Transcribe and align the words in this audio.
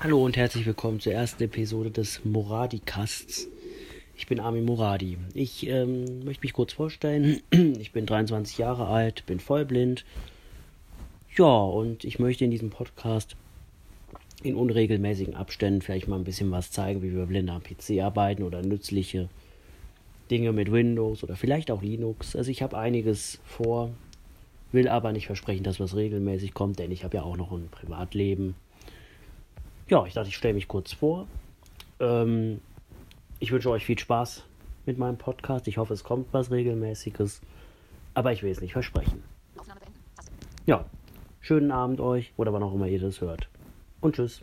Hallo 0.00 0.24
und 0.24 0.36
herzlich 0.36 0.66
willkommen 0.66 1.00
zur 1.00 1.12
ersten 1.12 1.44
Episode 1.44 1.90
des 1.90 2.24
Moradi-Casts. 2.24 3.48
Ich 4.16 4.26
bin 4.26 4.40
Armin 4.40 4.64
Moradi. 4.64 5.16
Ich 5.32 5.66
ähm, 5.66 6.24
möchte 6.24 6.42
mich 6.42 6.52
kurz 6.52 6.72
vorstellen. 6.72 7.40
Ich 7.52 7.92
bin 7.92 8.04
23 8.04 8.58
Jahre 8.58 8.88
alt, 8.88 9.24
bin 9.26 9.40
vollblind. 9.40 10.04
Ja, 11.36 11.46
und 11.46 12.04
ich 12.04 12.18
möchte 12.18 12.44
in 12.44 12.50
diesem 12.50 12.70
Podcast 12.70 13.36
in 14.42 14.56
unregelmäßigen 14.56 15.34
Abständen 15.34 15.80
vielleicht 15.80 16.08
mal 16.08 16.16
ein 16.16 16.24
bisschen 16.24 16.50
was 16.50 16.70
zeigen, 16.70 17.02
wie 17.02 17.14
wir 17.14 17.26
Blinde 17.26 17.52
am 17.52 17.62
PC 17.62 18.02
arbeiten 18.02 18.42
oder 18.42 18.62
nützliche 18.62 19.28
Dinge 20.30 20.52
mit 20.52 20.70
Windows 20.70 21.22
oder 21.22 21.36
vielleicht 21.36 21.70
auch 21.70 21.80
Linux. 21.80 22.36
Also 22.36 22.50
ich 22.50 22.62
habe 22.62 22.76
einiges 22.76 23.38
vor, 23.44 23.90
will 24.72 24.88
aber 24.88 25.12
nicht 25.12 25.26
versprechen, 25.26 25.64
dass 25.64 25.80
was 25.80 25.94
regelmäßig 25.96 26.54
kommt, 26.54 26.78
denn 26.78 26.90
ich 26.90 27.04
habe 27.04 27.16
ja 27.16 27.22
auch 27.22 27.36
noch 27.36 27.52
ein 27.52 27.68
Privatleben. 27.70 28.54
Ja, 29.88 30.04
ich 30.06 30.14
dachte, 30.14 30.28
ich 30.28 30.36
stelle 30.36 30.54
mich 30.54 30.68
kurz 30.68 30.92
vor. 30.92 31.26
Ähm, 32.00 32.60
ich 33.38 33.52
wünsche 33.52 33.70
euch 33.70 33.84
viel 33.84 33.98
Spaß 33.98 34.44
mit 34.86 34.98
meinem 34.98 35.18
Podcast. 35.18 35.68
Ich 35.68 35.78
hoffe, 35.78 35.94
es 35.94 36.04
kommt 36.04 36.32
was 36.32 36.50
Regelmäßiges, 36.50 37.40
aber 38.14 38.32
ich 38.32 38.42
will 38.42 38.50
es 38.50 38.60
nicht 38.60 38.72
versprechen. 38.72 39.22
Ja, 40.64 40.84
schönen 41.40 41.72
Abend 41.72 42.00
euch 42.00 42.32
oder 42.36 42.52
wann 42.52 42.62
auch 42.62 42.74
immer 42.74 42.86
ihr 42.86 43.00
das 43.00 43.20
hört. 43.20 43.48
Und 44.00 44.16
tschüss. 44.16 44.42